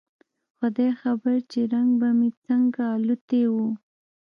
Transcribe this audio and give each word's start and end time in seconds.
خداى 0.57 0.89
خبر 1.01 1.35
چې 1.51 1.59
رنگ 1.73 1.89
به 1.99 2.09
مې 2.17 2.29
څنګه 2.45 2.83
الوتى 2.95 3.43
و. 3.51 3.55